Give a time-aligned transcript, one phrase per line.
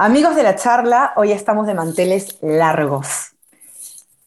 [0.00, 3.32] Amigos de la charla, hoy estamos de manteles largos.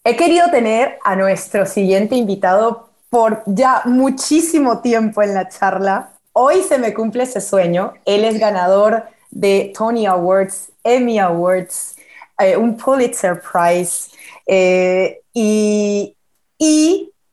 [0.04, 6.12] He querido tener a nuestro siguiente invitado por ya muchísimo tiempo en la charla.
[6.34, 7.94] Hoy se me cumple ese sueño.
[8.04, 11.96] Él es ganador de Tony Awards, Emmy Awards,
[12.38, 14.10] eh, un Pulitzer Prize
[14.46, 16.18] eh, y,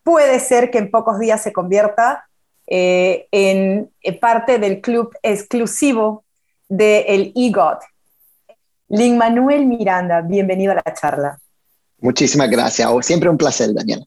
[0.05, 2.29] puede ser que en pocos días se convierta
[2.69, 6.23] eh, en parte del club exclusivo
[6.69, 7.81] del EGOT,
[8.89, 11.39] Lin Manuel Miranda, bienvenido a la charla.
[11.99, 12.89] Muchísimas gracias.
[13.05, 14.07] Siempre un placer, Daniel.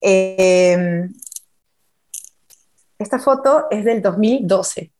[0.00, 1.12] Em,
[2.98, 4.92] esta foto es del 2012.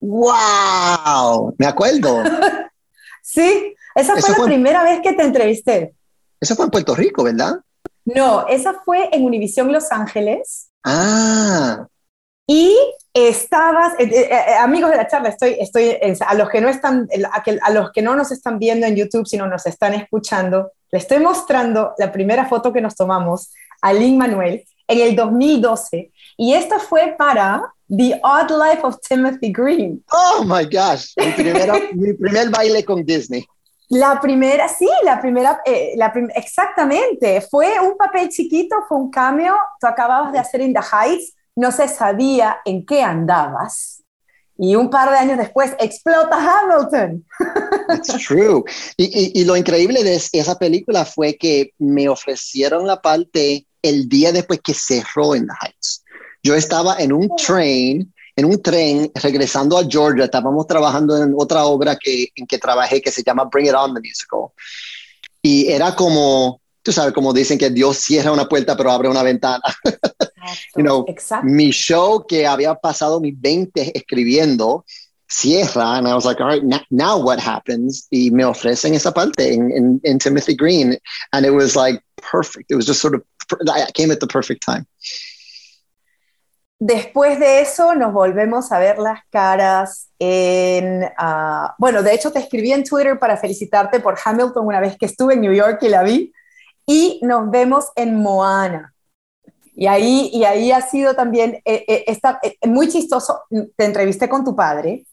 [0.00, 1.54] ¡Wow!
[1.56, 2.22] Me acuerdo.
[3.22, 5.94] sí, esa fue la primera vez que te entrevisté.
[6.38, 7.54] Eso fue en Puerto Rico, ¿verdad?
[8.04, 10.68] No, esa fue en Univisión Los Ángeles.
[10.84, 11.86] Ah.
[12.46, 12.76] Y
[13.14, 17.08] estabas, eh, eh, eh, amigos de la charla, estoy, estoy a los que no están,
[17.62, 21.20] a, los que no nos están viendo en YouTube, sino nos están escuchando, le estoy
[21.20, 26.10] mostrando la primera foto que nos tomamos a Lin Manuel en el 2012.
[26.36, 30.04] Y esta fue para The Odd Life of Timothy Green.
[30.10, 33.46] Oh my gosh, mi, primer baile con Disney.
[33.88, 35.62] La primera, sí, la primera,
[35.96, 37.40] la exactamente.
[37.42, 39.54] Fue un papel chiquito, fue un cameo.
[39.80, 44.02] Tú acababas de hacer In the Heights no se sabía en qué andabas.
[44.56, 47.24] Y un par de años después explota Hamilton.
[47.96, 48.62] It's true.
[48.96, 54.60] Y, lo increíble de esa película fue que me ofrecieron la parte el día después
[54.62, 56.04] que cerró en The Heights.
[56.42, 60.24] Yo estaba en un train, en un tren regresando a Georgia.
[60.24, 63.92] Estábamos trabajando en otra obra que, en que trabajé que se llama Bring It On
[63.92, 64.52] the Musical.
[65.42, 69.24] Y era como, tú sabes, como dicen que Dios cierra una puerta pero abre una
[69.24, 69.62] ventana.
[70.76, 71.04] you know,
[71.42, 74.84] mi show que había pasado mis 20 escribiendo
[75.28, 78.06] cierra and I was like, all right, now, what happens?
[78.10, 80.96] Y me ofrecen esa parte in, in, Timothy Green
[81.32, 82.70] and it was like perfect.
[82.70, 83.22] It was just sort of,
[83.68, 84.86] I came at the perfect time.
[86.80, 91.04] Después de eso nos volvemos a ver las caras en...
[91.18, 95.06] Uh, bueno, de hecho te escribí en Twitter para felicitarte por Hamilton una vez que
[95.06, 96.32] estuve en New York y la vi.
[96.84, 98.93] Y nos vemos en Moana.
[99.76, 103.42] Y ahí, y ahí ha sido también eh, eh, está, eh, muy chistoso.
[103.76, 105.04] Te entrevisté con tu padre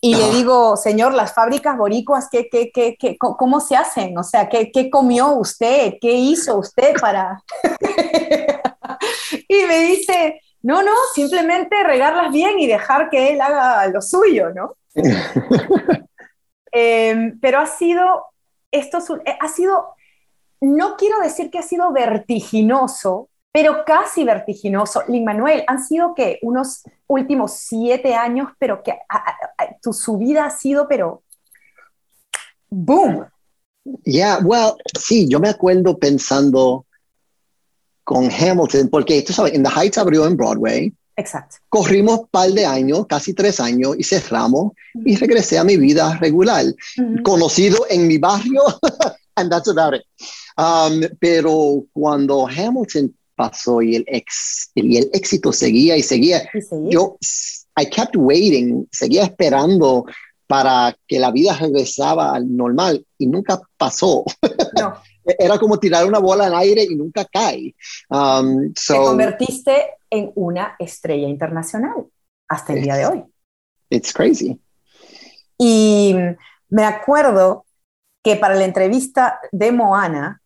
[0.00, 4.16] y le digo, señor, las fábricas boricuas, ¿qué, qué, qué, qué cómo se hacen?
[4.16, 5.94] O sea, ¿qué, ¿qué comió usted?
[6.00, 7.42] ¿Qué hizo usted para...?
[9.48, 14.50] y me dice, no, no, simplemente regarlas bien y dejar que él haga lo suyo,
[14.54, 14.76] ¿no?
[16.70, 18.26] Em, pero ha sido,
[18.70, 18.98] esto
[19.40, 19.94] ha sido,
[20.60, 23.30] no quiero decir que ha sido vertiginoso,
[23.60, 25.02] pero casi vertiginoso.
[25.08, 28.94] Lin Manuel, han sido que unos últimos siete años, pero que
[29.82, 31.24] tu subida ha sido, pero
[32.70, 33.26] boom.
[34.04, 36.86] Yeah, well, sí, yo me acuerdo pensando
[38.04, 40.94] con Hamilton, porque tú sabes, In the Heights abrió en Broadway.
[41.16, 41.56] Exacto.
[41.68, 44.70] Corrimos un par de años, casi tres años, y cerramos,
[45.04, 46.64] y regresé a mi vida regular.
[47.24, 48.62] Conocido en mi barrio,
[49.34, 50.02] and that's about it.
[50.56, 56.50] Um, pero cuando Hamilton pasó y el, ex, y el éxito seguía y seguía.
[56.90, 57.16] Yo,
[57.80, 60.04] I kept waiting, seguía esperando
[60.48, 64.24] para que la vida regresaba al normal y nunca pasó.
[64.78, 64.94] No.
[65.38, 67.74] Era como tirar una bola al aire y nunca cae.
[68.08, 72.06] Um, Te convertiste en una estrella internacional
[72.48, 73.24] hasta el día de hoy.
[73.90, 74.58] It's crazy.
[75.58, 76.14] Y
[76.70, 77.66] me acuerdo
[78.24, 80.40] que para la entrevista de Moana,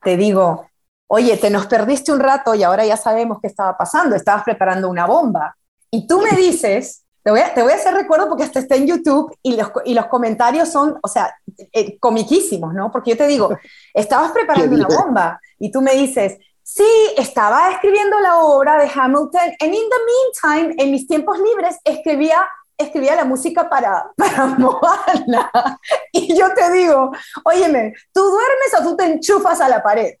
[0.00, 0.69] te digo,
[1.12, 4.88] oye, te nos perdiste un rato y ahora ya sabemos qué estaba pasando, estabas preparando
[4.88, 5.56] una bomba.
[5.90, 8.76] Y tú me dices, te voy a, te voy a hacer recuerdo porque hasta está
[8.76, 11.34] en YouTube y los, y los comentarios son, o sea,
[11.72, 12.92] eh, comiquísimos, ¿no?
[12.92, 13.50] Porque yo te digo,
[13.92, 19.50] estabas preparando una bomba y tú me dices, sí, estaba escribiendo la obra de Hamilton
[19.60, 22.48] and in the meantime, en mis tiempos libres, escribía
[22.82, 25.78] escribía la música para, para Moana.
[26.12, 27.10] Y yo te digo,
[27.44, 30.14] óyeme, ¿tú duermes o tú te enchufas a la pared?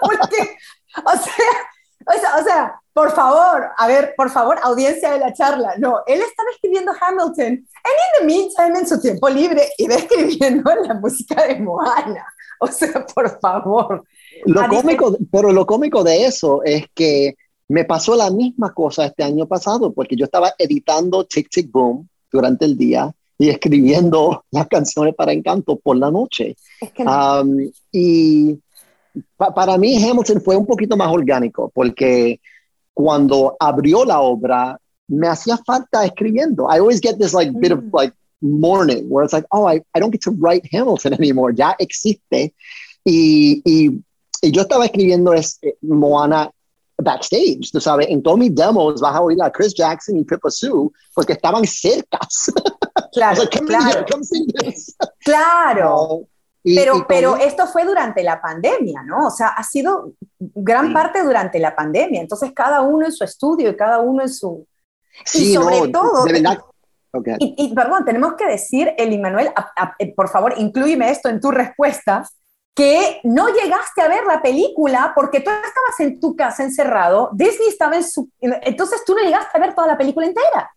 [0.00, 0.56] Porque,
[1.04, 5.74] o sea, o sea, por favor, a ver, por favor, audiencia de la charla.
[5.76, 7.66] No, él estaba escribiendo Hamilton, and in
[8.20, 12.26] the meantime, en su tiempo libre, iba escribiendo la música de Moana.
[12.58, 14.02] O sea, por favor.
[14.46, 17.36] Lo cómico, pero lo cómico de eso es que
[17.68, 22.08] me pasó la misma cosa este año pasado, porque yo estaba editando Tic Tic Boom
[22.30, 26.56] durante el día y escribiendo las canciones para Encanto por la noche.
[27.92, 28.58] y
[29.36, 32.40] para mí Hamilton fue un poquito más orgánico, porque
[32.92, 34.78] cuando abrió la obra,
[35.08, 36.66] me hacía falta escribiendo.
[36.70, 37.90] I always get this like bit of mm.
[37.92, 41.54] like morning where it's like, oh, I, I don't get to write Hamilton anymore.
[41.54, 42.54] Ya existe.
[43.04, 44.02] Y, y,
[44.42, 46.50] y yo estaba escribiendo es, eh, Moana
[46.98, 50.50] backstage, tú sabes, en todos mis demos vas a oír a Chris Jackson y Pippa
[50.50, 52.52] Sue porque estaban cercas.
[53.12, 54.06] Claro, like, claro.
[55.24, 56.20] claro.
[56.62, 59.26] y, pero, y pero esto fue durante la pandemia, ¿no?
[59.26, 62.20] O sea, ha sido gran parte durante la pandemia.
[62.20, 64.66] Entonces, cada uno en su estudio y cada uno en su...
[65.24, 66.24] Sí, y sobre no, todo...
[66.24, 66.58] De verdad.
[67.12, 67.36] Okay.
[67.38, 69.50] Y, y, perdón, tenemos que decir, Eli Manuel,
[69.98, 72.28] eh, por favor, incluyeme esto en tu respuesta,
[72.76, 77.68] que no llegaste a ver la película porque tú estabas en tu casa encerrado, Disney
[77.68, 78.28] estaba en su...
[78.38, 80.70] Entonces tú no llegaste a ver toda la película entera.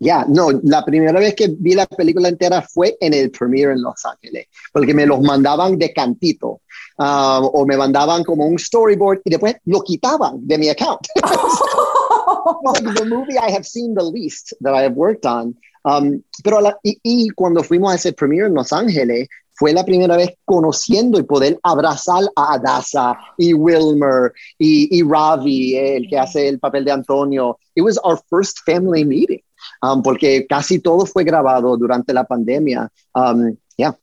[0.00, 3.72] Ya, yeah, no, la primera vez que vi la película entera fue en el premiere
[3.72, 6.60] en Los Ángeles, porque me los mandaban de cantito
[6.98, 11.00] uh, o me mandaban como un storyboard y después lo quitaban de mi account.
[12.64, 15.56] like the movie I have seen the least that I have worked on.
[15.84, 19.26] Um, pero la, y, y, cuando fuimos a ese premiere en Los Ángeles,
[19.58, 25.76] fue la primera vez conociendo y poder abrazar a Adasa y Wilmer y, y Ravi,
[25.76, 27.58] el que hace el papel de Antonio.
[27.74, 29.42] It was our first family meeting,
[29.82, 32.88] um, porque casi todo fue grabado durante la pandemia.
[33.14, 33.96] Um, yeah.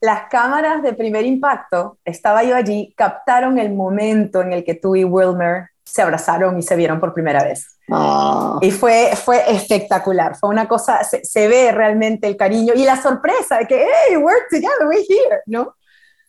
[0.00, 4.96] Las cámaras de primer impacto, estaba yo allí, captaron el momento en el que tú
[4.96, 7.66] y Wilmer se abrazaron y se vieron por primera vez.
[7.90, 8.58] Oh.
[8.60, 13.00] Y fue, fue espectacular, fue una cosa, se, se, ve realmente el cariño y la
[13.00, 15.74] sorpresa de que, hey, we're together, we're here, ¿no?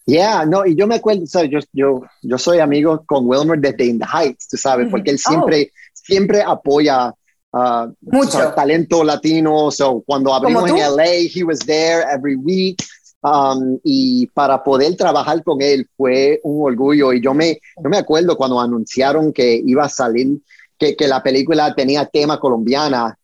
[0.05, 1.51] Yeah, no, y yo me acuerdo, ¿sabes?
[1.51, 5.19] Yo, yo, yo soy amigo con Wilmer desde In the Heights, tú sabes, porque él
[5.19, 5.89] siempre, oh.
[5.93, 7.13] siempre apoya
[7.51, 8.53] uh, Mucho.
[8.53, 9.69] talento latino.
[9.69, 12.81] So, cuando abrimos en LA, he was there every week.
[13.21, 17.11] Um, y para poder trabajar con él fue un orgullo.
[17.13, 20.39] Y yo me, yo me acuerdo cuando anunciaron que iba a salir,
[20.77, 23.17] que, que la película tenía tema colombiana.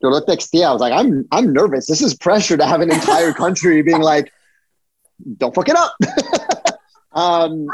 [0.00, 1.86] Yo lo texté, I was like, I'm, I'm nervous.
[1.86, 4.32] This is pressure to have an entire country being like,
[5.38, 5.94] don't fuck it up.
[7.12, 7.66] um,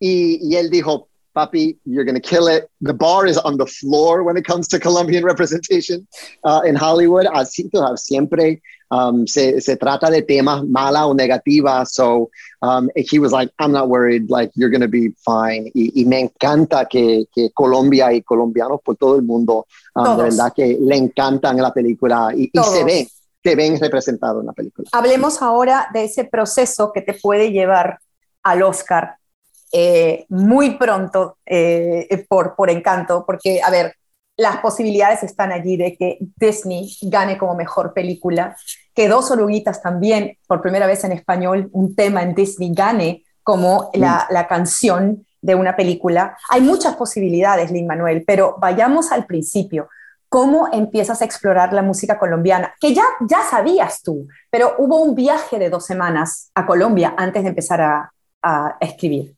[0.00, 2.70] y, y él dijo, papi, you're going to kill it.
[2.80, 6.06] The bar is on the floor when it comes to Colombian representation
[6.44, 7.26] uh, in Hollywood.
[7.26, 8.60] Así siempre
[8.90, 11.86] um, se, se trata de temas mala o negativa.
[11.86, 12.30] So
[12.62, 14.30] um, he was like, I'm not worried.
[14.30, 15.70] Like, you're going to be fine.
[15.74, 20.22] Y, y, me encanta que, que Colombia y colombianos por todo el mundo, um, de
[20.24, 23.06] verdad que le encantan la película y, y se ven,
[23.42, 24.88] se ven representados en la película.
[24.92, 27.98] Hablemos ahora de ese proceso que te puede llevar
[28.42, 29.16] al Oscar
[29.76, 33.96] eh, muy pronto eh, por, por encanto, porque, a ver,
[34.36, 38.56] las posibilidades están allí de que Disney gane como mejor película,
[38.94, 43.90] que Dos Oruguitas también, por primera vez en español, un tema en Disney gane como
[43.92, 43.98] mm.
[43.98, 46.38] la, la canción de una película.
[46.50, 49.88] Hay muchas posibilidades, Lin Manuel, pero vayamos al principio.
[50.28, 52.74] ¿Cómo empiezas a explorar la música colombiana?
[52.80, 57.42] Que ya, ya sabías tú, pero hubo un viaje de dos semanas a Colombia antes
[57.42, 59.34] de empezar a, a escribir.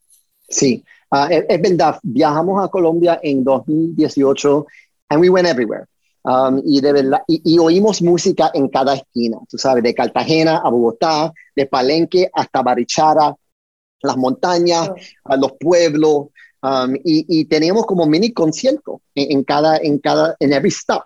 [0.48, 1.98] Sí, uh, es, es, verdad.
[2.02, 4.66] Viajamos a Colombia en 2018
[5.10, 5.87] and we went everywhere.
[6.25, 10.56] Um, y, de verdad, y, y, oímos música en cada esquina, tú sabes, de Cartagena
[10.58, 13.37] a Bogotá, de Palenque hasta Barichara,
[14.02, 14.90] las montañas,
[15.22, 16.28] a los pueblos,
[16.62, 21.05] um, y, y, teníamos como mini concierto en, en, cada, en cada, en every stop.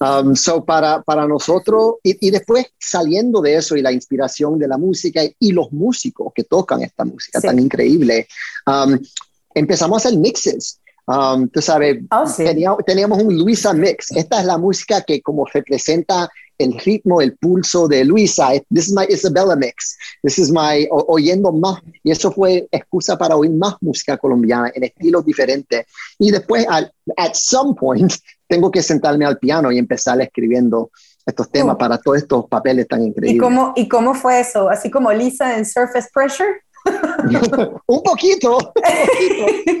[0.00, 4.68] Um, so para, para nosotros, y, y, después saliendo de eso y la inspiración de
[4.68, 7.46] la música y los músicos que tocan esta música sí.
[7.46, 8.26] tan increíble,
[8.66, 8.98] um,
[9.54, 10.80] empezamos a hacer mixes.
[11.06, 12.44] Um, tú sabes, oh, sí.
[12.44, 14.12] teníamos, teníamos, un Luisa Mix.
[14.12, 16.30] Esta es la música que como representa
[16.60, 18.50] el ritmo, el pulso de Luisa.
[18.72, 19.96] This is my Isabella Mix.
[20.22, 21.80] This is my o, oyendo más.
[22.04, 25.86] Y eso fue excusa para oír más música colombiana en estilos diferentes.
[26.18, 28.12] Y después, al, at some point,
[28.48, 30.90] tengo que sentarme al piano y empezar escribiendo
[31.24, 31.78] estos temas uh.
[31.78, 33.36] para todos estos papeles tan increíbles.
[33.36, 34.68] ¿Y cómo, ¿Y cómo fue eso?
[34.68, 36.62] Así como Lisa en Surface Pressure.
[37.86, 39.80] un poquito, un poquito.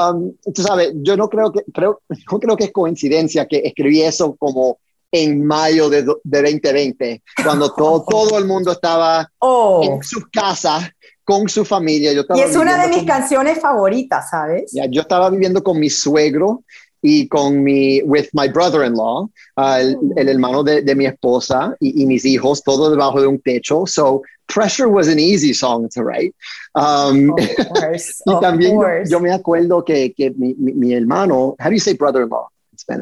[0.00, 4.02] Um, tú sabes, yo no creo que creo, no creo que es coincidencia que escribí
[4.02, 4.78] eso como
[5.12, 9.80] en mayo de, de 2020, cuando todo, todo el mundo estaba oh.
[9.82, 10.90] en sus casas
[11.24, 12.12] con su familia.
[12.12, 14.72] Yo y es una de mis con, canciones favoritas, ¿sabes?
[14.72, 16.64] Ya, yo estaba viviendo con mi suegro
[17.02, 22.02] y con mi, with my brother-in-law, uh, el, el, hermano de, de mi esposa y,
[22.02, 23.86] y, mis hijos, todo debajo de un techo.
[23.86, 26.34] So, Pressure was an easy song to write.
[26.74, 27.28] Um,
[27.74, 31.74] course, y también yo, yo, me acuerdo que, que mi, mi, mi, hermano, how do
[31.74, 32.48] you say brother-in-law?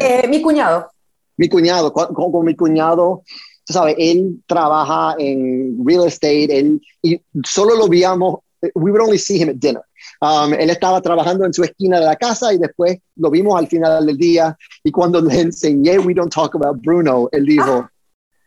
[0.00, 0.90] Eh, mi cuñado.
[1.38, 3.22] Mi cuñado, con, mi cuñado,
[3.64, 8.40] sabes, él trabaja en real estate, él, y solo lo veíamos,
[8.74, 9.82] we would only see him at dinner.
[10.20, 13.68] Um, él estaba trabajando en su esquina de la casa y después lo vimos al
[13.68, 17.88] final del día y cuando le enseñé We Don't Talk About Bruno, él dijo,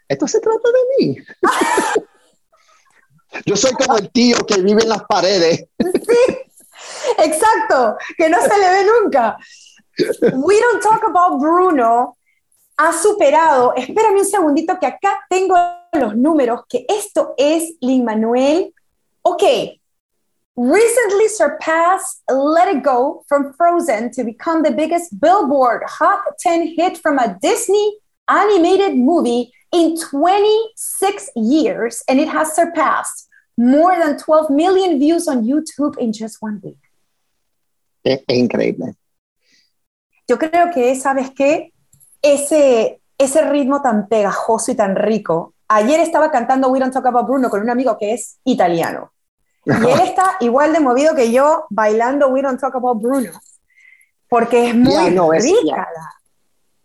[0.10, 1.18] esto se trata de mí.
[3.46, 5.66] Yo soy como el tío que vive en las paredes.
[7.18, 9.38] Exacto, que no se le ve nunca.
[10.34, 12.18] We Don't Talk About Bruno
[12.82, 15.56] ha superado, espérame un segundito que acá tengo
[15.94, 18.74] los números, que esto es Lin Manuel.
[19.22, 19.44] Ok,
[20.56, 26.98] recently surpassed Let It Go from Frozen to become the biggest Billboard Hot 10 hit
[26.98, 27.98] from a Disney
[28.28, 35.46] animated movie in 26 years, and it has surpassed more than 12 million views on
[35.46, 36.80] YouTube in just one week.
[38.04, 38.96] Es, es increíble.
[40.28, 41.72] Yo creo que, ¿sabes qué?
[42.22, 45.54] Ese, ese ritmo tan pegajoso y tan rico.
[45.68, 49.12] Ayer estaba cantando We Don't Talk About Bruno con un amigo que es italiano.
[49.66, 53.32] Y él está igual de movido que yo bailando We Don't Talk About Bruno.
[54.28, 55.88] Porque es muy no, es- rica.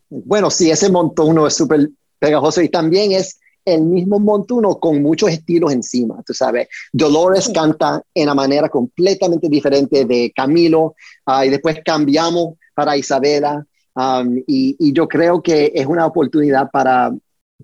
[0.09, 1.89] Bueno, sí, ese montuno es súper
[2.19, 6.69] pegajoso y también es el mismo montuno con muchos estilos encima, tú sabes.
[6.93, 7.53] Dolores Sí.
[7.53, 10.95] canta en una manera completamente diferente de Camilo
[11.27, 13.67] ah, y después cambiamos para Isabela
[13.97, 17.13] um, y, y yo creo que es una oportunidad para,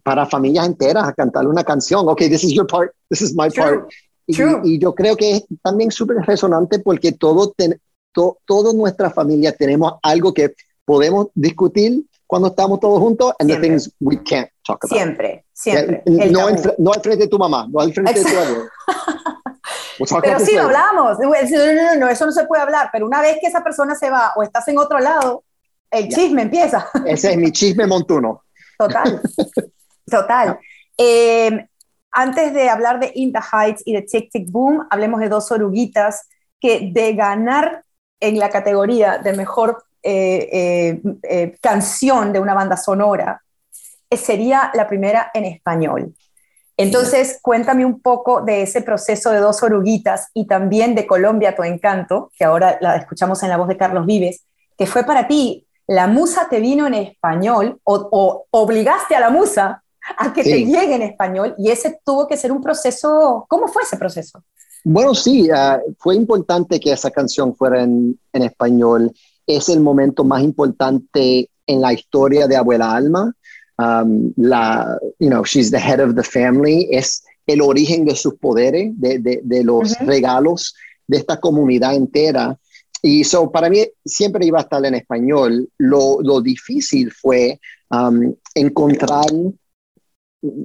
[0.03, 2.09] para familias enteras a cantar una canción.
[2.09, 3.91] Ok, this is your part, this is my True, part.
[4.27, 4.61] Y, true.
[4.65, 7.81] y yo creo que es también súper resonante porque todo ten-
[8.13, 13.55] to- toda nuestra familia tenemos algo que podemos discutir cuando estamos todos juntos and the
[13.57, 13.69] Siempre.
[13.69, 14.97] things we can't talk about.
[14.97, 16.03] Siempre, siempre.
[16.07, 18.51] El no, en no al frente de tu mamá, no al frente de tu Exacto.
[18.53, 18.71] abuelo.
[20.23, 21.19] Pero sí lo hablamos.
[21.21, 22.89] No, no, no, no, eso no se puede hablar.
[22.93, 25.45] Pero una vez que esa persona se va o estás en otro lado,
[25.93, 26.17] el Ya.
[26.17, 26.89] chisme empieza.
[27.07, 28.43] Ese es mi chisme montuno.
[28.79, 29.21] Total.
[30.11, 30.59] Total.
[30.99, 31.67] Eh,
[32.11, 35.51] antes de hablar de In the Heights y de Tic Tic Boom, hablemos de dos
[35.53, 36.29] oruguitas
[36.61, 37.83] que de ganar
[38.21, 43.41] en la categoría de mejor eh, eh, eh, canción de una banda sonora,
[44.11, 46.15] sería la primera en español.
[46.77, 51.63] Entonces, cuéntame un poco de ese proceso de dos oruguitas y también de Colombia, tu
[51.63, 54.45] encanto, que ahora la escuchamos en la voz de Carlos Vives,
[54.77, 59.31] que fue para ti, la musa te vino en español o, o obligaste a la
[59.31, 59.83] musa
[60.19, 63.83] a que te llegue en español y ese tuvo que ser un proceso, ¿cómo fue
[63.83, 64.43] ese proceso?
[64.85, 69.13] Bueno, sí, ah, fue importante que esa canción fuera en, en español.
[69.47, 73.33] Es el momento más importante en la historia de Abuela Alma.
[73.79, 76.89] Um, la, you know, she's the head of the family.
[76.91, 80.05] Es el origen de sus poderes, de, de, de los Ujú.
[80.05, 80.75] regalos
[81.07, 82.59] de esta comunidad entera.
[83.03, 85.69] Y so, para mí siempre iba a estar en español.
[85.79, 87.59] Lo, lo difícil fue
[87.91, 89.27] um, encontrar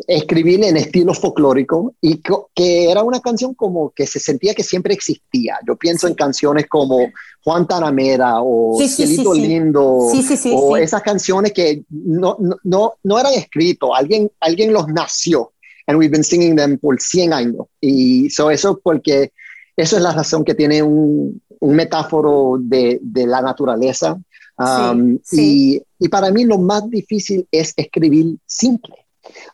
[0.08, 4.64] escribir en estilo folclórico y co- que era una canción como que se sentía que
[4.64, 5.60] siempre existía.
[5.68, 7.12] Yo pienso en canciones como
[7.44, 9.48] Juan Tanamera o Sí, sí, sí.
[9.48, 10.10] Lindo
[10.56, 15.52] o esas canciones que no, no, no, no eran escritos, alguien, alguien los nació
[15.86, 17.68] and we've been singing them por 100 años.
[17.80, 19.32] Y so eso porque
[19.76, 24.18] eso es la razón que tiene un, un metáforo de, de la naturaleza.
[24.58, 25.82] Um, sí.
[26.00, 28.96] Y, y para mí lo más difícil es escribir simple.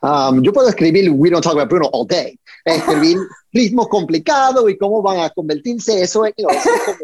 [0.01, 2.39] Um, yo puedo escribir We Don't Talk About Bruno all day.
[2.63, 3.17] Escribir
[3.51, 6.01] ritmos complicados y cómo van a convertirse.
[6.01, 6.97] Eso es, you know, eso es como,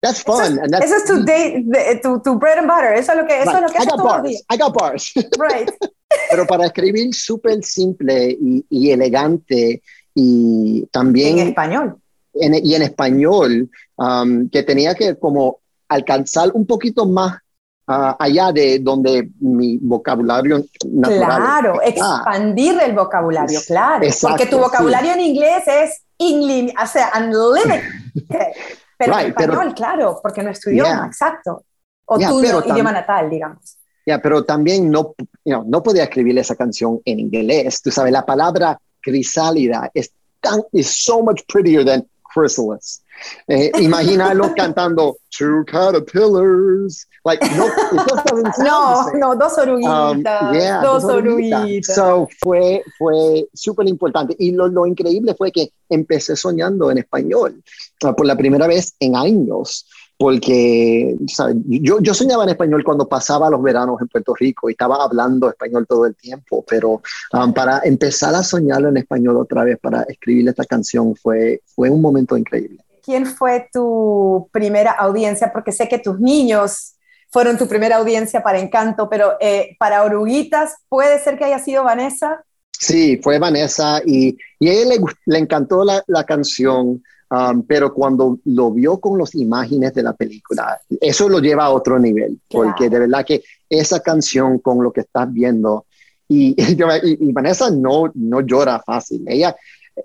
[0.00, 0.42] that's Eso fun.
[0.44, 3.18] es, and that's, eso es tu, day- de- tu, tu bread and butter, eso es
[3.18, 3.56] lo que, eso right.
[3.56, 4.22] es lo que I got bars.
[4.24, 4.44] días.
[4.50, 5.12] I got bars.
[5.38, 5.70] Right.
[6.30, 9.82] Pero para escribir súper simple y, y elegante
[10.14, 11.96] y también En español.
[12.40, 17.38] En, y en español, um, que tenía que como alcanzar un poquito más
[17.86, 21.40] ah, allá de donde mi vocabulario natural.
[21.42, 22.16] Claro, está.
[22.16, 24.04] expandir el vocabulario, claro.
[24.04, 24.62] exacto, porque tu sí.
[24.62, 27.82] vocabulario en inglés es inlim o sea, unlimited.
[28.98, 31.06] Pero en Right, pero- español, claro, porque no es tu idioma, Yeah.
[31.06, 31.64] exacto.
[32.06, 33.76] O Yeah, tu pero idioma natal, digamos.
[34.06, 35.14] Ya, pero también no,
[35.44, 37.82] you know, no podía escribir esa canción en inglés.
[37.82, 43.00] Tú sabes, la palabra crisálida es tan, is so much prettier than chrysalis.
[43.48, 47.06] Eh, imagínalo cantando two caterpillars.
[47.24, 47.66] Like, no,
[48.58, 51.60] No, no, dos oruguitas, Um, yeah, dos dos oruguitas.
[51.60, 51.94] oruguitas.
[51.94, 54.36] So, fue fue súper importante.
[54.38, 57.62] Y lo, lo increíble fue que empecé soñando en español
[58.04, 59.86] uh, por la primera vez en años.
[60.18, 61.56] Porque ¿sabes?
[61.66, 65.48] Yo, yo soñaba en español cuando pasaba los veranos en Puerto Rico y estaba hablando
[65.48, 70.02] español todo el tiempo, pero um, para empezar a soñarlo en español otra vez, para
[70.04, 72.82] escribir esta canción, fue, fue un momento increíble.
[73.04, 75.52] ¿Quién fue tu primera audiencia?
[75.52, 76.94] Porque sé que tus niños
[77.30, 81.84] fueron tu primera audiencia para Encanto, pero eh, para Oruguitas, ¿puede ser que haya sido
[81.84, 82.42] Vanessa?
[82.72, 87.92] Sí, fue Vanessa y, y a ella le, le encantó la, la canción, um, pero
[87.92, 92.40] cuando lo vio con las imágenes de la película, eso lo lleva a otro nivel,
[92.48, 92.68] Claro.
[92.68, 95.86] porque de verdad que esa canción con lo que estás viendo
[96.28, 96.54] Y,
[97.04, 99.24] y, Vanessa no, no llora fácil.
[99.28, 99.54] Ella,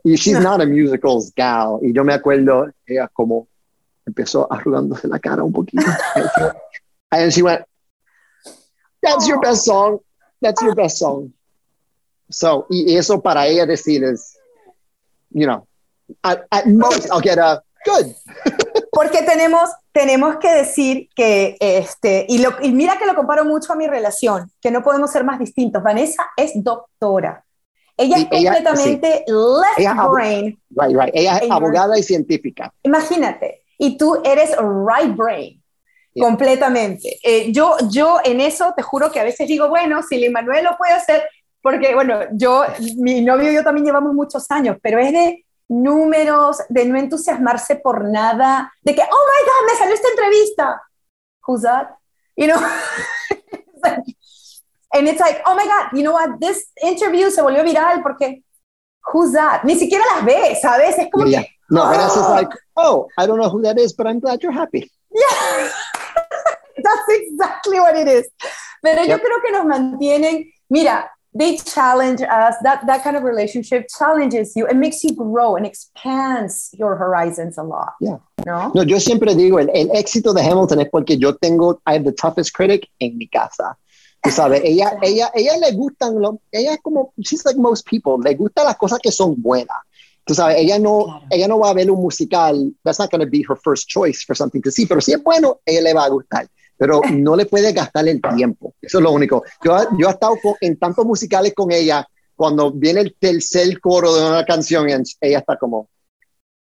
[0.04, 1.80] y she's not a musicals gal.
[1.82, 3.48] Y yo me acuerdo, ella como
[4.06, 5.84] empezó arrugándose la cara un poquito.
[7.12, 7.62] and she went,
[9.01, 10.00] That's your best song.
[10.42, 11.34] That's your best song.
[12.30, 14.38] So, y eso para ella decir es,
[15.32, 15.68] you know,
[16.24, 18.13] at, at most I'll get a good.
[18.91, 23.72] Porque tenemos, tenemos que decir que, este, y, lo, y mira que lo comparo mucho
[23.72, 25.82] a mi relación, que no podemos ser más distintos.
[25.82, 27.44] Vanessa es doctora.
[27.96, 30.60] Ella es completamente left brain.
[30.72, 31.12] Right, right.
[31.13, 32.74] Ella es abogada y científica.
[32.84, 33.63] Imagínate.
[33.77, 35.62] Y tú eres right brain.
[36.20, 37.20] Completamente.
[37.24, 40.65] Eh, yo, yo en eso te juro que a veces digo, bueno, si Lin Manuel
[40.65, 41.24] lo puede hacer,
[41.62, 42.65] porque bueno, yo,
[42.98, 47.78] mi novio y yo también llevamos muchos años, pero es de números, de no entusiasmarse
[47.78, 50.82] por nada, de que, oh my God, me salió esta entrevista.
[51.48, 51.96] Who's that?
[52.36, 52.60] You know?
[54.94, 56.40] and it's like, oh my God, you know what?
[56.40, 58.44] This interview se volvió viral porque,
[59.13, 59.63] who's that?
[59.63, 60.98] Ni siquiera las ve, ¿sabes?
[60.98, 61.44] Es como yeah.
[61.44, 61.92] que, no, oh.
[61.92, 64.92] it's like, oh, I don't know who that is, but I'm glad you're happy.
[65.10, 65.70] Yeah,
[66.84, 68.30] that's exactly what it is.
[68.84, 72.56] Pero yo creo que nos mantienen, mira, they challenge us.
[72.64, 77.58] That that kind of relationship challenges you it makes you grow and expands your horizons
[77.58, 77.94] a lot.
[78.00, 78.18] Yeah.
[78.46, 81.94] No, no yo siempre digo el, el éxito de Hamilton es porque yo tengo I
[81.94, 83.78] have the toughest critic en mi casa.
[84.24, 88.18] Tú sabes ella ella ella le gustan lo, ella es como she's like most people
[88.24, 89.78] le gustan las cosas que son buenas.
[90.26, 91.26] Tú sabes ella no claro.
[91.32, 94.24] ella no va a ver un musical that's not going to be her first choice
[94.24, 96.48] for something to see pero si es bueno ella le va a gustar
[96.82, 98.74] pero no le puede gastar el tiempo.
[98.82, 99.44] Eso es lo único.
[99.64, 102.04] Yo, yo he estado en tantos musicales con ella,
[102.36, 105.88] cuando viene el tercer coro de una canción, ella está como...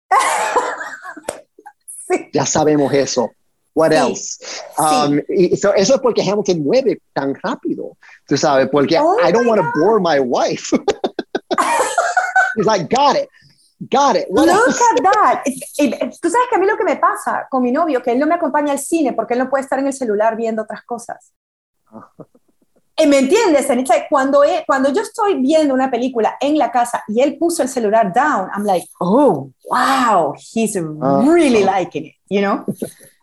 [2.33, 3.31] Ya sabemos eso.
[3.74, 4.39] What else?
[4.77, 7.95] Um, y eso, eso, es porque Hamilton mueve tan rápido,
[8.27, 10.74] tú sabes, porque oh I don't want to bore my wife.
[12.57, 13.29] He's like, got it.
[13.89, 14.27] Got it.
[14.29, 15.43] Look at that.
[16.21, 18.27] Tú sabes que a mí lo que me pasa con mi novio, que él no
[18.27, 21.34] me acompaña al cine porque él no puede estar en el celular viendo otras cosas.
[22.97, 23.67] ¿Y ¿Me entiendes?
[24.10, 28.13] Cuando, cuando yo estoy viendo una película en la casa y él puso el celular
[28.13, 32.63] down, I'm like, oh, wow, he's really liking it, you know?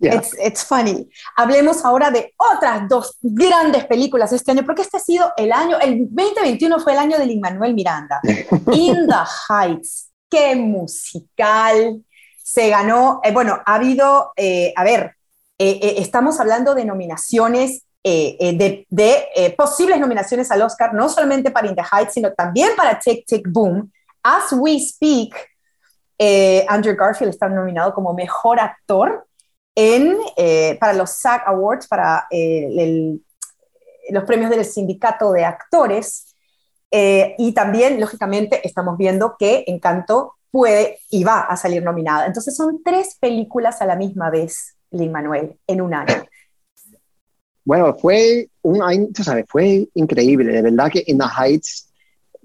[0.03, 1.11] It's, it's funny.
[1.37, 5.79] Hablemos ahora de otras dos grandes películas este año, porque este ha sido el año,
[5.79, 8.19] el 2021 fue el año de Lin Manuel Miranda.
[8.73, 12.03] In the Heights qué musical.
[12.43, 15.15] Se ganó, eh, bueno, ha habido, eh, a ver,
[15.59, 21.75] eh, estamos hablando de nominaciones, de, de posibles nominaciones al Oscar, no solamente para In
[21.75, 23.93] the Heights, sino también para Tick Tick Boom.
[24.23, 25.37] As we speak,
[26.67, 29.27] Andrew Garfield está nominado como mejor actor
[29.75, 30.17] en,
[30.81, 32.27] para los SAG Awards, para
[34.09, 36.30] los premios del Sindicato de Actores.
[36.91, 42.27] Eh, y también, lógicamente, estamos viendo que Encanto puede y va a salir nominada.
[42.27, 46.25] Entonces son tres películas a la misma vez, Lin Manuel, en un año.
[47.65, 50.53] Bueno, fue un año, tú sabes, fue increíble.
[50.53, 51.93] De verdad que In the Heights,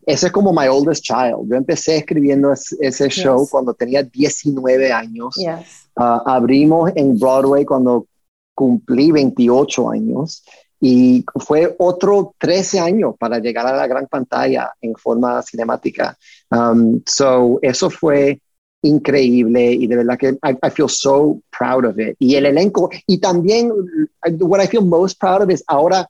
[0.06, 1.50] ese es como my oldest child.
[1.50, 5.36] Yo empecé escribiendo ese show cuando tenía 19 años.
[5.36, 5.90] Yes.
[5.96, 8.06] Uh, abrimos en Broadway cuando
[8.54, 10.44] cumplí 28 años
[10.80, 16.18] y fue otro 13 años para llegar a la gran pantalla en forma cinemática.
[16.52, 18.40] Um, so, eso fue
[18.82, 22.16] increíble y de verdad que I, I, feel so proud of it.
[22.20, 23.72] Y el elenco, y también,
[24.40, 26.08] what I feel most proud of is ahora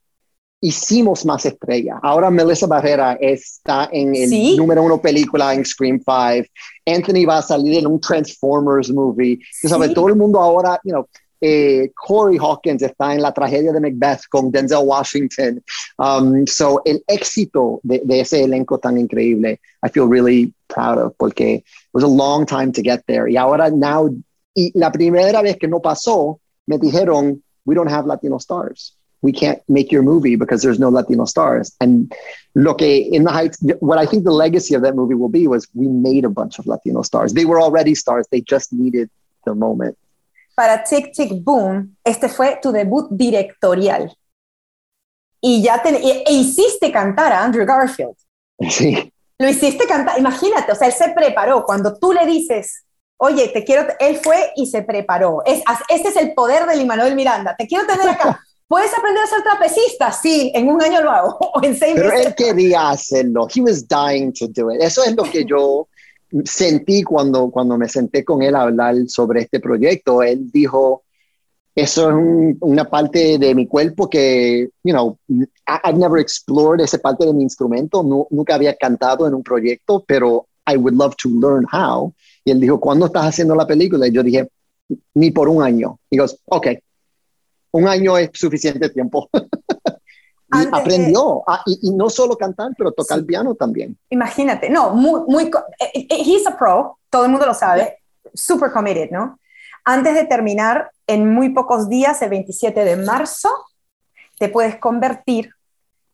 [0.61, 1.99] hicimos más estrellas.
[2.01, 6.49] Ahora Melissa Barrera está en el número uno película en Scream 5.
[6.85, 9.39] Anthony va a salir en un Transformers movie.
[9.51, 9.67] ¿Sí?
[9.67, 9.93] ¿Sabes?
[9.93, 11.07] Todo el mundo ahora, you know,
[11.47, 15.63] eh, Corey Hawkins está en la tragedia de Macbeth con Denzel Washington.
[15.99, 21.15] Um, so, el éxito de, de, ese elenco tan increíble, I feel really proud of
[21.17, 23.27] porque it was a long time to get there.
[23.29, 24.09] Y ahora, now,
[24.55, 28.93] y la primera vez que no pasó, me dijeron, we don't have Latino stars.
[29.21, 31.75] We can't make your movie because there's no Latino stars.
[31.79, 32.11] And
[32.53, 35.67] look, in the Heights, what I think the legacy of that movie will be was
[35.73, 37.33] we made a bunch of Latino stars.
[37.33, 38.27] They were already stars.
[38.29, 39.09] They just needed
[39.45, 39.97] the moment
[40.55, 44.11] para Tick Tick Boom, este fue tu debut directorial.
[45.41, 48.15] Y ya te, e, e, hiciste cantar a Andrew Garfield.
[48.69, 49.11] Sí.
[49.37, 51.63] Lo hiciste cantar, imagínate, o sea, él se preparó.
[51.65, 52.85] Cuando tú le dices,
[53.17, 55.43] oye, te quiero, él fue y se preparó.
[55.45, 57.55] Es, este es el poder de Manuel Miranda.
[57.57, 58.39] Te quiero tener acá.
[58.67, 60.11] ¿Puedes aprender a ser trapecista?
[60.11, 61.37] Sí, en un año lo hago.
[61.53, 63.47] O en seis Pero él quería hacerlo.
[63.53, 64.81] He was dying to do it.
[64.81, 65.87] Eso es lo que yo
[66.43, 70.23] sentí cuando, cuando me senté con él a hablar sobre este proyecto.
[70.23, 71.03] Él dijo,
[71.75, 72.15] eso es
[72.61, 75.17] una parte de mi cuerpo que, you know,
[75.67, 80.47] I've never explored esa parte de mi instrumento, nunca había cantado en un proyecto, pero
[80.65, 82.13] I would love to learn how.
[82.43, 84.07] Y él dijo, ¿cuándo estás haciendo la película?
[84.07, 84.49] Y yo dije,
[85.13, 85.99] ni por un año.
[86.09, 86.67] Y digo, ok,
[87.71, 89.29] un año es suficiente tiempo.
[90.63, 93.97] y aprendió, y, no solo cantar, pero tocar el piano también.
[94.09, 97.99] Imagínate, no, muy, muy, eh, eh, he's a pro, todo el mundo lo sabe,
[98.33, 99.39] super committed, ¿no?
[99.83, 103.49] Antes de terminar, en muy pocos días, el 27 de marzo,
[104.39, 105.51] te puedes convertir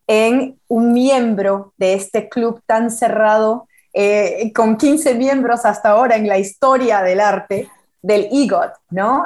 [0.08, 6.28] en un miembro de este club tan cerrado, eh, con 15 miembros hasta ahora en
[6.28, 7.70] la historia del arte,
[8.02, 9.26] del EGOT, ¿no?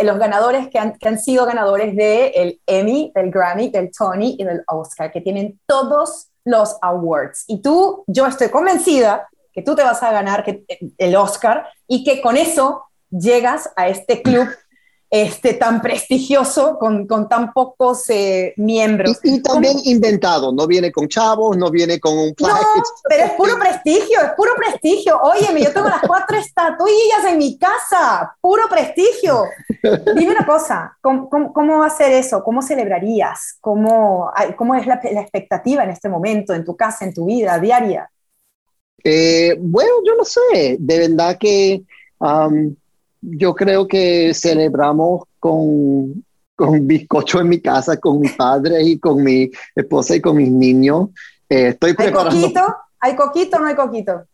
[0.00, 4.44] los ganadores que han, que han sido ganadores del Emmy, del Grammy, del Tony y
[4.44, 7.44] del Oscar, que tienen todos los awards.
[7.48, 10.44] Y tú, yo estoy convencida que tú te vas a ganar
[10.98, 14.48] el Oscar y que con eso llegas a este club
[15.10, 19.18] este, tan prestigioso con, con tan pocos eh, miembros.
[19.22, 22.60] Y, también inventado, no viene con chavos, no viene con un plaque.
[22.62, 25.18] No, pero es puro prestigio, es puro prestigio.
[25.22, 29.44] Óyeme, yo tengo las cuatro estatuillas en mi casa, puro prestigio.
[30.14, 32.42] Dime una cosa, ¿cómo, cómo, a ser eso?
[32.44, 33.56] ¿Cómo celebrarías?
[33.60, 37.58] ¿Cómo, cómo es la, la, expectativa en este momento, en tu casa, en tu vida
[37.58, 38.10] diaria?
[39.02, 41.82] Eh, bueno, yo no sé, de verdad que...
[42.20, 42.74] Um,
[43.20, 49.22] yo creo que celebramos con, con bizcocho en mi casa, con mi padre y con
[49.22, 51.10] mi esposa y con mis niños.
[51.48, 52.30] Eh, estoy preparando.
[52.30, 52.76] ¿Hay coquito?
[53.00, 54.24] ¿Hay coquito o no hay coquito?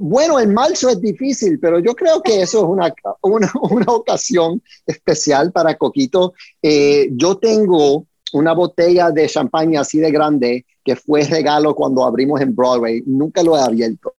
[0.00, 4.62] Bueno, en marzo es difícil, pero yo creo que eso es una, una, una ocasión
[4.86, 6.34] especial para Coquito.
[6.62, 12.40] Eh, yo tengo una botella de champaña así de grande que fue regalo cuando abrimos
[12.40, 13.02] en Broadway.
[13.06, 14.14] Nunca lo he abierto.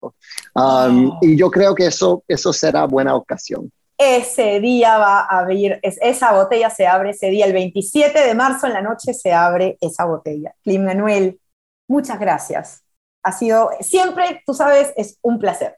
[0.53, 1.19] Um, oh.
[1.21, 3.71] Y yo creo que eso, eso será buena ocasión
[4.03, 8.67] ese día va a abrir, esa botella se abre ese día, el 27 de marzo
[8.67, 10.55] en la noche se abre esa botella.
[10.63, 11.39] Clim Manuel,
[11.87, 12.83] muchas gracias.
[13.23, 15.77] Ha sido siempre, tú sabes, es un placer.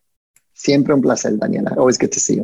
[0.53, 1.71] Siempre un placer, Daniela.
[1.71, 2.43] Always good to see.